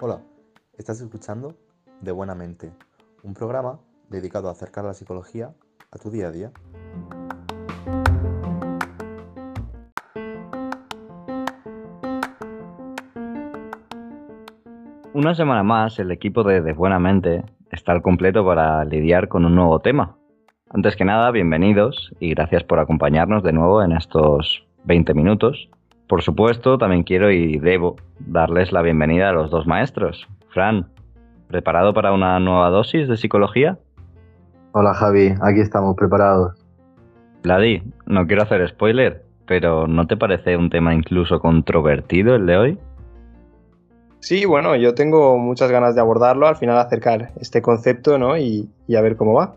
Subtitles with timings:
[0.00, 0.22] Hola,
[0.78, 1.54] estás escuchando
[2.00, 2.72] De Buena Mente,
[3.22, 5.52] un programa dedicado a acercar la psicología
[5.90, 6.52] a tu día a día.
[15.12, 19.44] Una semana más, el equipo de De Buena Mente está al completo para lidiar con
[19.44, 20.16] un nuevo tema.
[20.74, 25.68] Antes que nada, bienvenidos y gracias por acompañarnos de nuevo en estos 20 minutos.
[26.08, 30.26] Por supuesto, también quiero y debo darles la bienvenida a los dos maestros.
[30.48, 30.88] Fran,
[31.48, 33.78] ¿preparado para una nueva dosis de psicología?
[34.72, 36.64] Hola Javi, aquí estamos preparados.
[37.42, 42.56] Vladi, no quiero hacer spoiler, pero ¿no te parece un tema incluso controvertido el de
[42.56, 42.78] hoy?
[44.20, 48.38] Sí, bueno, yo tengo muchas ganas de abordarlo, al final acercar este concepto, ¿no?
[48.38, 49.56] Y, y a ver cómo va.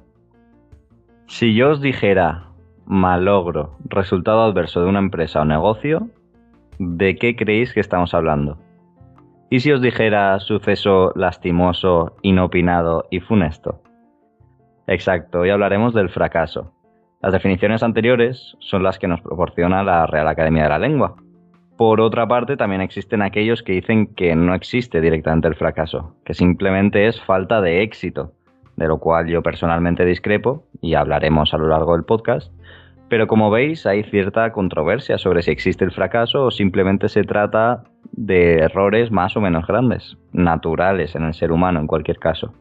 [1.27, 2.45] Si yo os dijera
[2.85, 6.07] malogro, resultado adverso de una empresa o negocio,
[6.77, 8.59] ¿de qué creéis que estamos hablando?
[9.49, 13.81] ¿Y si os dijera suceso lastimoso, inopinado y funesto?
[14.87, 16.71] Exacto, hoy hablaremos del fracaso.
[17.23, 21.15] Las definiciones anteriores son las que nos proporciona la Real Academia de la Lengua.
[21.75, 26.35] Por otra parte, también existen aquellos que dicen que no existe directamente el fracaso, que
[26.35, 28.31] simplemente es falta de éxito,
[28.75, 32.51] de lo cual yo personalmente discrepo y hablaremos a lo largo del podcast.
[33.09, 37.83] Pero como veis, hay cierta controversia sobre si existe el fracaso o simplemente se trata
[38.11, 42.53] de errores más o menos grandes, naturales en el ser humano en cualquier caso.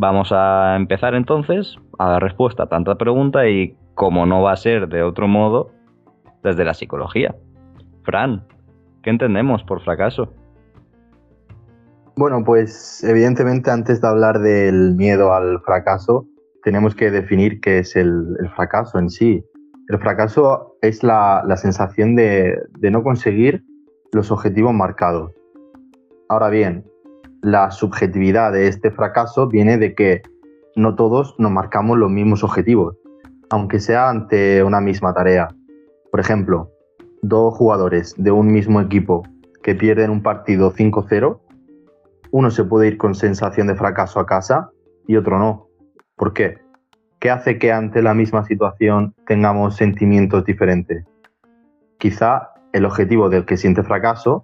[0.00, 4.56] Vamos a empezar entonces a dar respuesta a tanta pregunta y, como no va a
[4.56, 5.70] ser de otro modo,
[6.42, 7.34] desde la psicología.
[8.02, 8.44] Fran,
[9.02, 10.32] ¿qué entendemos por fracaso?
[12.16, 16.26] Bueno, pues evidentemente antes de hablar del miedo al fracaso,
[16.64, 19.44] tenemos que definir qué es el, fracaso en sí.
[19.88, 23.62] El fracaso es la, sensación de no conseguir
[24.12, 25.32] los objetivos marcados.
[26.28, 26.84] Ahora bien,
[27.42, 30.22] la subjetividad de este fracaso viene de que
[30.74, 32.96] no todos nos marcamos los mismos objetivos,
[33.50, 35.48] aunque sea ante una misma tarea.
[36.10, 36.70] Por ejemplo,
[37.22, 39.22] dos jugadores de un mismo equipo
[39.62, 41.40] que pierden un partido 5-0
[42.34, 44.68] uno se puede ir con sensación de fracaso a casa
[45.06, 45.68] y otro no.
[46.16, 46.58] ¿Por qué?
[47.18, 51.04] ¿Qué hace que ante la misma situación tengamos sentimientos diferentes?
[51.98, 54.42] Quizá el objetivo del que siente fracaso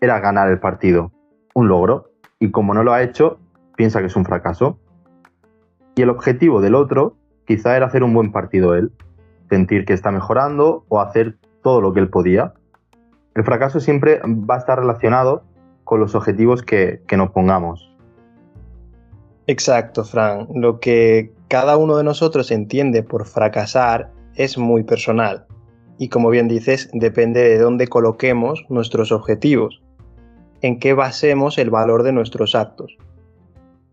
[0.00, 1.12] era ganar el partido,
[1.54, 2.10] un logro,
[2.40, 3.38] y como no lo ha hecho,
[3.76, 4.78] piensa que es un fracaso.
[5.94, 7.16] Y el objetivo del otro
[7.46, 8.90] quizá era hacer un buen partido él,
[9.48, 12.54] sentir que está mejorando o hacer todo lo que él podía.
[13.36, 15.44] El fracaso siempre va a estar relacionado
[15.84, 17.93] con los objetivos que, que nos pongamos.
[19.46, 20.48] Exacto, Fran.
[20.54, 25.46] Lo que cada uno de nosotros entiende por fracasar es muy personal.
[25.98, 29.82] Y como bien dices, depende de dónde coloquemos nuestros objetivos,
[30.62, 32.96] en qué basemos el valor de nuestros actos.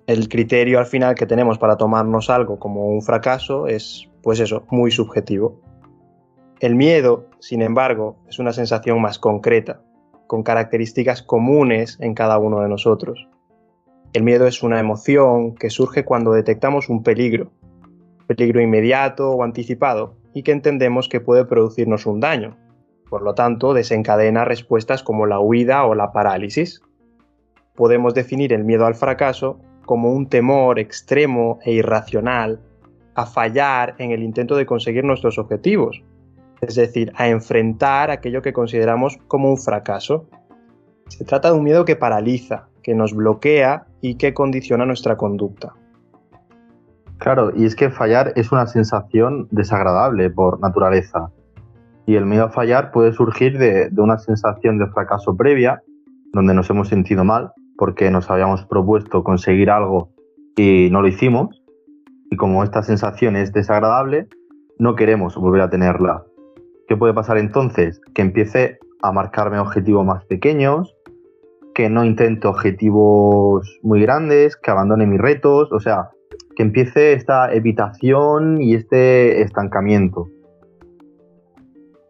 [0.07, 4.63] El criterio al final que tenemos para tomarnos algo como un fracaso es, pues eso,
[4.71, 5.61] muy subjetivo.
[6.59, 9.81] El miedo, sin embargo, es una sensación más concreta,
[10.27, 13.27] con características comunes en cada uno de nosotros.
[14.13, 17.49] El miedo es una emoción que surge cuando detectamos un peligro,
[18.27, 22.57] peligro inmediato o anticipado, y que entendemos que puede producirnos un daño.
[23.09, 26.81] Por lo tanto, desencadena respuestas como la huida o la parálisis.
[27.73, 32.59] Podemos definir el miedo al fracaso como un temor extremo e irracional
[33.15, 36.03] a fallar en el intento de conseguir nuestros objetivos,
[36.59, 40.27] es decir, a enfrentar aquello que consideramos como un fracaso.
[41.07, 45.73] Se trata de un miedo que paraliza, que nos bloquea y que condiciona nuestra conducta.
[47.21, 51.29] Claro, y es que fallar es una sensación desagradable por naturaleza.
[52.07, 55.83] Y el miedo a fallar puede surgir de, una sensación de fracaso previa,
[56.33, 60.09] donde nos hemos sentido mal porque nos habíamos propuesto conseguir algo
[60.55, 61.61] y no lo hicimos.
[62.31, 64.27] Y como esta sensación es desagradable,
[64.79, 66.23] no queremos volver a tenerla.
[66.87, 68.01] ¿Qué puede pasar entonces?
[68.15, 70.95] Que empiece a marcarme objetivos más pequeños,
[71.73, 76.09] que no intente objetivos muy grandes, que abandone mis retos, o sea,
[76.55, 80.29] que empiece esta evitación y este estancamiento.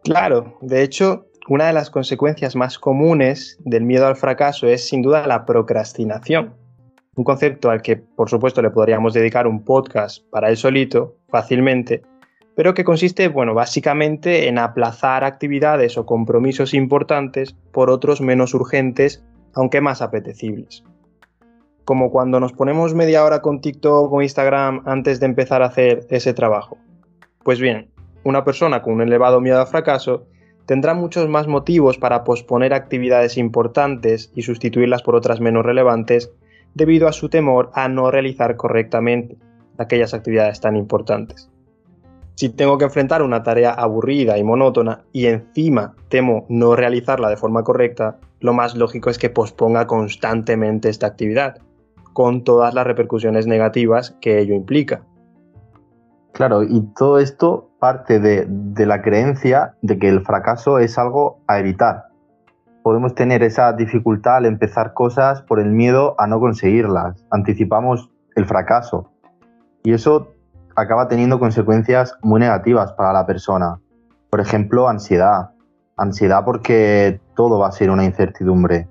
[0.04, 5.02] Claro, de hecho, una de las consecuencias más comunes del miedo al fracaso es sin
[5.02, 6.54] duda la procrastinación.
[7.14, 12.02] Un concepto al que, por supuesto, le podríamos dedicar un podcast para él solito, fácilmente,
[12.54, 19.24] pero que consiste, bueno, básicamente en aplazar actividades o compromisos importantes por otros menos urgentes,
[19.54, 20.84] aunque más apetecibles.
[21.84, 26.06] Como cuando nos ponemos media hora con TikTok o Instagram antes de empezar a hacer
[26.10, 26.78] ese trabajo.
[27.42, 27.90] Pues bien,
[28.24, 30.26] una persona con un elevado miedo al fracaso
[30.66, 36.30] tendrá muchos más motivos para posponer actividades importantes y sustituirlas por otras menos relevantes
[36.74, 39.36] debido a su temor a no realizar correctamente
[39.78, 41.50] aquellas actividades tan importantes.
[42.34, 47.36] Si tengo que enfrentar una tarea aburrida y monótona y encima temo no realizarla de
[47.36, 51.58] forma correcta, lo más lógico es que posponga constantemente esta actividad,
[52.12, 55.02] con todas las repercusiones negativas que ello implica.
[56.32, 58.46] Claro, y todo esto parte de,
[58.86, 62.06] la creencia de que el fracaso es algo a evitar.
[62.82, 67.24] Podemos tener esa dificultad al empezar cosas por el miedo a no conseguirlas.
[67.30, 69.10] Anticipamos el fracaso.
[69.84, 70.32] Y eso
[70.74, 73.78] acaba teniendo consecuencias muy negativas para la persona.
[74.30, 75.50] Por ejemplo, ansiedad.
[75.96, 78.88] Ansiedad porque todo va a ser una incertidumbre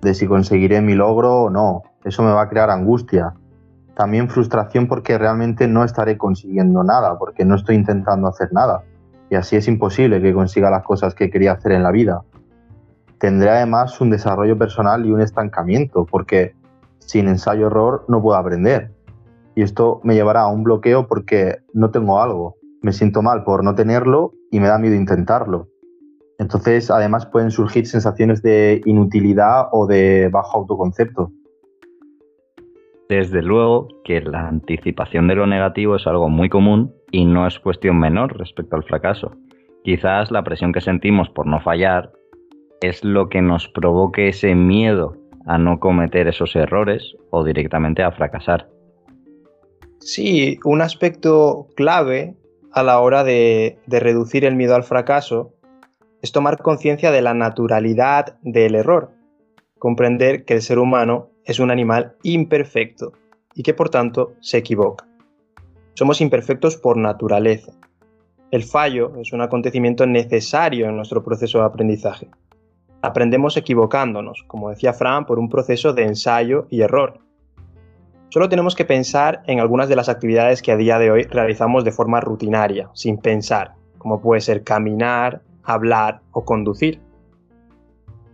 [0.00, 1.82] de si conseguiré mi logro o no.
[2.04, 3.34] Eso me va a crear angustia
[3.94, 8.82] también frustración porque realmente no estaré consiguiendo nada, porque no estoy intentando hacer nada.
[9.30, 12.22] Y así es imposible que consiga las cosas que quería hacer en la vida.
[13.18, 16.54] Tendré además un desarrollo personal y un estancamiento, porque
[16.98, 18.92] sin ensayo-error no puedo aprender.
[19.54, 22.56] Y esto me llevará a un bloqueo porque no tengo algo.
[22.80, 25.68] Me siento mal por no tenerlo y me da miedo intentarlo.
[26.42, 31.30] Entonces, además pueden surgir sensaciones de inutilidad o de bajo autoconcepto.
[33.08, 37.60] Desde luego que la anticipación de lo negativo es algo muy común y no es
[37.60, 39.30] cuestión menor respecto al fracaso.
[39.84, 42.10] Quizás la presión que sentimos por no fallar
[42.80, 45.16] es lo que nos provoque ese miedo
[45.46, 48.68] a no cometer esos errores o directamente a fracasar.
[50.00, 52.34] Sí, un aspecto clave
[52.72, 55.54] a la hora de, de reducir el miedo al fracaso
[56.22, 59.10] es tomar conciencia de la naturalidad del error,
[59.78, 63.12] comprender que el ser humano es un animal imperfecto
[63.54, 65.04] y que por tanto se equivoca.
[65.94, 67.72] Somos imperfectos por naturaleza.
[68.52, 72.28] El fallo es un acontecimiento necesario en nuestro proceso de aprendizaje.
[73.02, 77.18] Aprendemos equivocándonos, como decía Fran, por un proceso de ensayo y error.
[78.28, 81.84] Solo tenemos que pensar en algunas de las actividades que a día de hoy realizamos
[81.84, 87.00] de forma rutinaria, sin pensar, como puede ser caminar, hablar o conducir.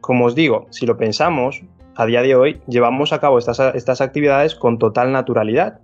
[0.01, 1.63] Como os digo, si lo pensamos,
[1.95, 5.81] a día de hoy llevamos a cabo estas, actividades con total naturalidad.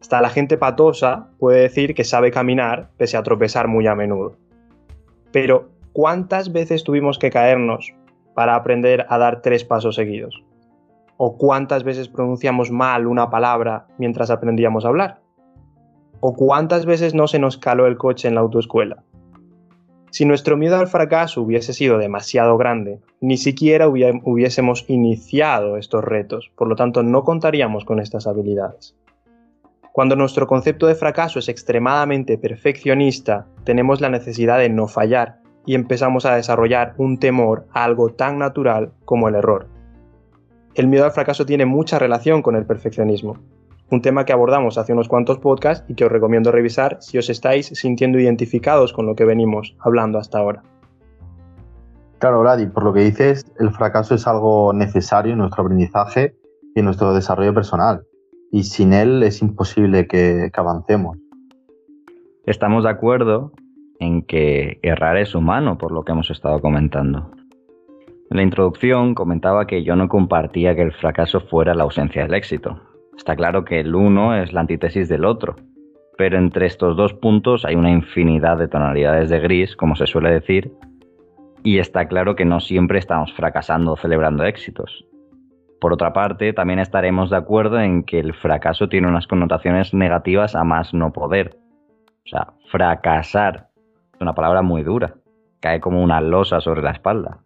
[0.00, 4.36] Hasta la gente patosa puede decir que sabe caminar pese a tropezar muy a menudo.
[5.32, 7.94] Pero, ¿cuántas veces tuvimos que caernos
[8.34, 10.44] para aprender a dar tres pasos seguidos?
[11.16, 15.20] ¿O cuántas veces pronunciamos mal una palabra mientras aprendíamos a hablar?
[16.20, 19.02] ¿O cuántas veces no se nos caló el coche en la autoescuela?
[20.12, 26.50] Si nuestro miedo al fracaso hubiese sido demasiado grande, ni siquiera hubiésemos iniciado estos retos,
[26.54, 28.94] por lo tanto no contaríamos con estas habilidades.
[29.90, 35.74] Cuando nuestro concepto de fracaso es extremadamente perfeccionista, tenemos la necesidad de no fallar y
[35.74, 39.66] empezamos a desarrollar un temor a algo tan natural como el error.
[40.74, 43.38] El miedo al fracaso tiene mucha relación con el perfeccionismo,
[43.92, 47.28] un tema que abordamos hace unos cuantos podcasts y que os recomiendo revisar si os
[47.28, 50.62] estáis sintiendo identificados con lo que venimos hablando hasta ahora.
[52.18, 56.34] Claro, Brady, por lo que dices, el fracaso es algo necesario en nuestro aprendizaje
[56.74, 58.04] y en nuestro desarrollo personal,
[58.50, 61.18] y sin él es imposible que, que avancemos.
[62.46, 63.52] Estamos de acuerdo
[63.98, 67.30] en que errar es humano, por lo que hemos estado comentando.
[68.30, 72.34] En la introducción comentaba que yo no compartía que el fracaso fuera la ausencia del
[72.34, 72.80] éxito,
[73.16, 75.56] Está claro que el uno es la antítesis del otro,
[76.16, 80.30] pero entre estos dos puntos hay una infinidad de tonalidades de gris, como se suele
[80.30, 80.72] decir,
[81.62, 85.04] y está claro que no siempre estamos fracasando o celebrando éxitos.
[85.80, 90.54] Por otra parte, también estaremos de acuerdo en que el fracaso tiene unas connotaciones negativas
[90.54, 91.56] a más no poder.
[92.24, 93.68] O sea, fracasar
[94.14, 95.14] es una palabra muy dura,
[95.60, 97.38] cae como una losa sobre la espalda.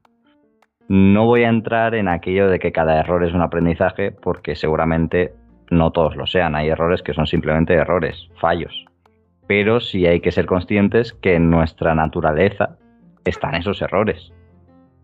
[0.88, 5.35] No voy a entrar en aquello de que cada error es un aprendizaje porque seguramente
[5.70, 8.85] no todos lo sean, hay errores que son simplemente errores, fallos.
[9.46, 12.76] Pero sí hay que ser conscientes que en nuestra naturaleza
[13.25, 14.32] están esos errores.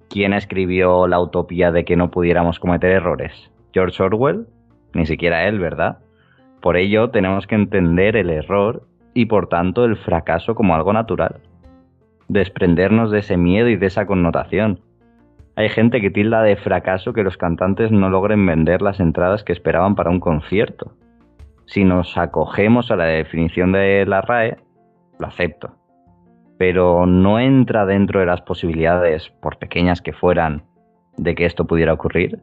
[0.08, 3.50] ¿Quién escribió la utopía de que no pudiéramos cometer errores?
[3.72, 4.46] George Orwell,
[4.94, 5.98] ni siquiera él, ¿verdad?
[6.60, 11.40] Por ello tenemos que entender el error y por tanto el fracaso como algo natural.
[12.28, 14.80] Desprendernos de ese miedo y de esa connotación
[15.54, 19.52] hay gente que tilda de fracaso que los cantantes no logren vender las entradas que
[19.52, 20.92] esperaban para un concierto.
[21.66, 24.56] Si nos acogemos a la definición de la RAE,
[25.18, 25.74] lo acepto.
[26.58, 30.64] Pero no entra dentro de las posibilidades, por pequeñas que fueran,
[31.16, 32.40] de que esto pudiera ocurrir.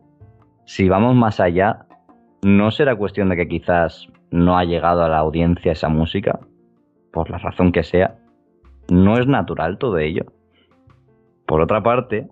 [0.66, 1.86] Si vamos más allá,
[2.44, 6.40] ¿no será cuestión de que quizás no ha llegado a la audiencia esa música?
[7.12, 8.18] Por la razón que sea.
[8.92, 10.26] ¿No es natural todo ello?
[11.48, 12.28] Por otra parte,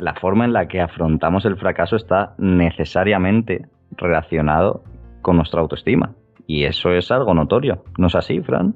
[0.00, 4.82] la forma en la que afrontamos el fracaso está necesariamente relacionado
[5.22, 6.14] con nuestra autoestima.
[6.46, 7.84] Y eso es algo notorio.
[7.98, 8.74] ¿No es así, Fran?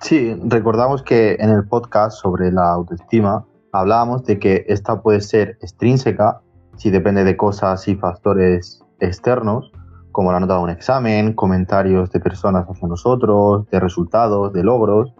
[0.00, 5.58] Sí, recordamos que en el podcast sobre la autoestima hablábamos de que esta puede ser
[5.60, 6.40] extrínseca
[6.76, 9.72] si depende de cosas y factores externos,
[10.12, 15.12] como la nota de un examen, comentarios de personas hacia nosotros, de resultados, de logros,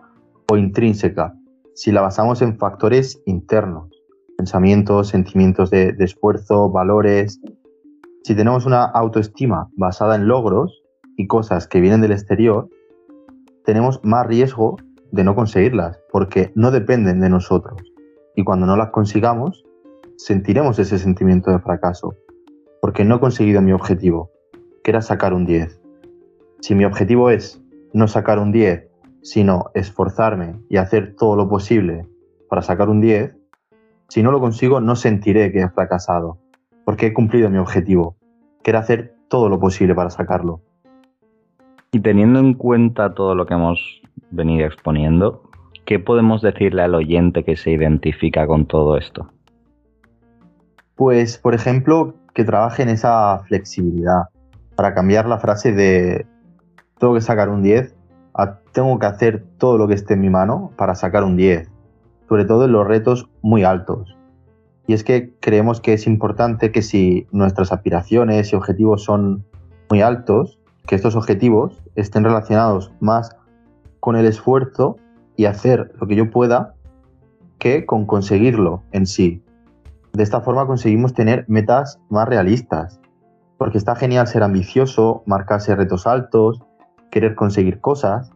[0.51, 1.35] o intrínseca
[1.79, 3.89] si la basamos en factores internos,
[4.39, 7.41] pensamientos, sentimientos de, de esfuerzo, valores.
[8.23, 10.83] Si tenemos una autoestima basada en logros
[11.17, 12.69] y cosas que vienen del exterior,
[13.65, 14.77] tenemos más riesgo
[15.11, 17.83] de no conseguirlas, porque no dependen de nosotros.
[18.37, 19.65] Y cuando no las consigamos,
[20.17, 22.15] sentiremos ese sentimiento de fracaso,
[22.81, 24.31] porque no he conseguido mi objetivo,
[24.85, 25.81] que era sacar un 10.
[26.61, 27.61] Si mi objetivo es
[27.93, 28.89] no sacar un 10,
[29.23, 32.07] sino esforzarme y hacer todo lo posible
[32.49, 33.38] para sacar un 10,
[34.09, 36.39] si no lo consigo no sentiré que he fracasado,
[36.85, 38.17] porque he cumplido mi objetivo,
[38.63, 40.61] que era hacer todo lo posible para sacarlo.
[41.93, 44.01] Y teniendo en cuenta todo lo que hemos
[44.31, 45.43] venido exponiendo,
[45.85, 49.31] ¿qué podemos decirle al oyente que se identifica con todo esto?
[50.95, 54.25] Pues, por ejemplo, que trabaje en esa flexibilidad,
[54.75, 56.25] para cambiar la frase de
[56.99, 57.95] tengo que sacar un 10
[58.35, 61.69] a tengo que hacer todo lo que esté en mi mano para sacar un 10,
[62.29, 64.17] sobre todo en los retos muy altos.
[64.87, 69.45] Y es que creemos que es importante que si nuestras aspiraciones y objetivos son
[69.91, 73.37] muy altos, que estos objetivos estén relacionados más
[74.01, 74.97] con el esfuerzo
[75.37, 76.75] y hacer lo que yo pueda
[77.59, 79.43] que con conseguirlo en sí.
[80.13, 83.01] De esta forma conseguimos tener metas más realistas,
[83.59, 86.63] porque está genial ser ambicioso, marcarse retos altos,
[87.11, 88.31] querer conseguir cosas,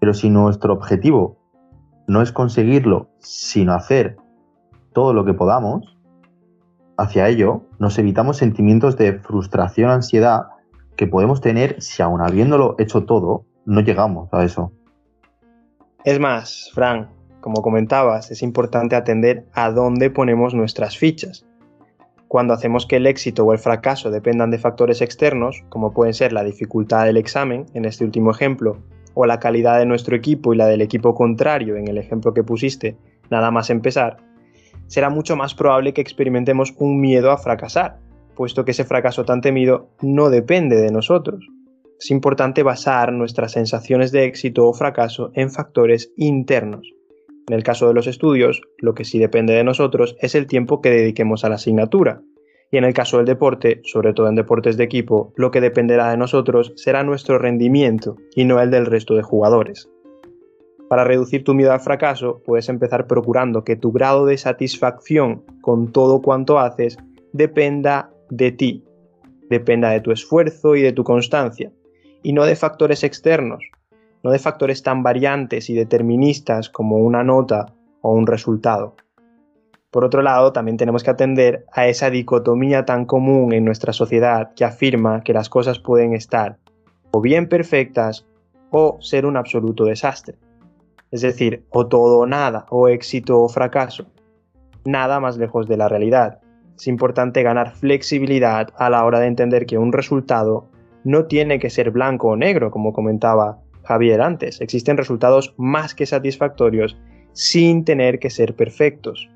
[0.00, 1.37] pero si nuestro objetivo
[2.08, 4.16] no es conseguirlo, sino hacer
[4.92, 5.96] todo lo que podamos
[6.96, 10.48] hacia ello, nos evitamos sentimientos de frustración, ansiedad
[10.96, 14.72] que podemos tener si aun habiéndolo hecho todo, no llegamos a eso.
[16.04, 17.10] Es más, Fran,
[17.40, 21.46] como comentabas, es importante atender a dónde ponemos nuestras fichas.
[22.26, 26.32] Cuando hacemos que el éxito o el fracaso dependan de factores externos, como pueden ser
[26.32, 28.78] la dificultad del examen, en este último ejemplo,
[29.20, 32.44] o la calidad de nuestro equipo y la del equipo contrario, en el ejemplo que
[32.44, 32.96] pusiste,
[33.30, 34.18] nada más empezar,
[34.86, 37.98] será mucho más probable que experimentemos un miedo a fracasar,
[38.36, 41.44] puesto que ese fracaso tan temido no depende de nosotros.
[41.98, 46.88] Es importante basar nuestras sensaciones de éxito o fracaso en factores internos.
[47.48, 50.80] En el caso de los estudios, lo que sí depende de nosotros es el tiempo
[50.80, 52.20] que dediquemos a la asignatura.
[52.70, 56.10] Y en el caso del deporte, sobre todo en deportes de equipo, lo que dependerá
[56.10, 59.88] de nosotros será nuestro rendimiento y no el del resto de jugadores.
[60.88, 65.92] Para reducir tu miedo al fracaso, puedes empezar procurando que tu grado de satisfacción con
[65.92, 66.96] todo cuanto haces
[67.32, 68.84] dependa de ti,
[69.50, 71.70] dependa de tu esfuerzo y de tu constancia,
[72.22, 73.64] y no de factores externos,
[74.22, 78.96] no de factores tan variantes y deterministas como una nota o un resultado.
[79.90, 84.52] Por otro lado, también tenemos que atender a esa dicotomía tan común en nuestra sociedad
[84.54, 86.58] que afirma que las cosas pueden estar
[87.10, 88.26] o bien perfectas
[88.70, 90.36] o ser un absoluto desastre.
[91.10, 94.06] Es decir, o todo o nada, o éxito o fracaso.
[94.84, 96.40] Nada más lejos de la realidad
[96.78, 100.68] es importante ganar flexibilidad a la hora de entender que un resultado
[101.02, 104.60] no tiene que ser blanco o negro, como comentaba Javier antes.
[104.60, 106.96] Existen resultados más que satisfactorios
[107.32, 109.28] sin tener que ser perfectos.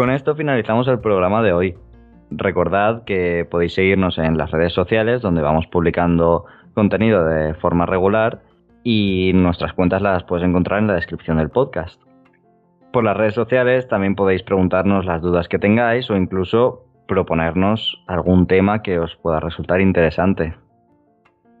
[0.00, 1.74] Con esto finalizamos el programa de hoy.
[2.30, 8.40] Recordad que podéis seguirnos en las redes sociales donde vamos publicando contenido de forma regular
[8.82, 12.00] y nuestras cuentas las puedes encontrar en la descripción del podcast.
[12.94, 18.46] Por las redes sociales también podéis preguntarnos las dudas que tengáis o incluso proponernos algún
[18.46, 20.54] tema que os pueda resultar interesante.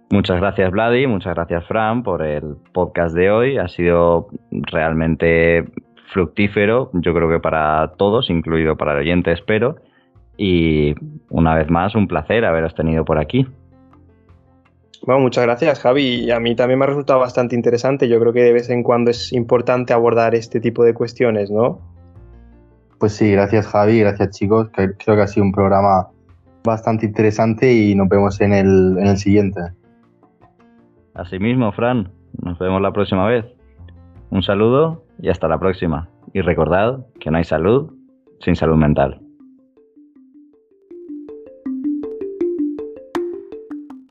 [0.08, 3.58] Muchas gracias Vladi, muchas gracias Fran por el podcast de hoy.
[3.58, 5.66] Ha sido realmente
[6.12, 9.76] fructífero, yo creo que para todos, incluido para el oyente, espero.
[10.36, 10.94] Y
[11.28, 13.46] una vez más, un placer haberos tenido por aquí.
[15.02, 16.30] Bueno, muchas gracias, Javi.
[16.30, 18.08] A mí también me ha resultado bastante interesante.
[18.08, 21.80] Yo creo que de vez en cuando es importante abordar este tipo de cuestiones, ¿no?
[22.98, 24.00] Pues sí, gracias, Javi.
[24.00, 24.68] Gracias, chicos.
[24.74, 26.08] Creo que ha sido un programa
[26.64, 29.60] bastante interesante y nos vemos en el, en el siguiente.
[31.14, 32.12] Asimismo, Fran.
[32.42, 33.46] Nos vemos la próxima vez.
[34.30, 36.08] Un saludo y hasta la próxima.
[36.32, 37.92] Y recordad que no hay salud
[38.40, 39.20] sin salud mental.